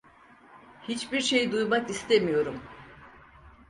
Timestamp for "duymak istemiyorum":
1.51-2.61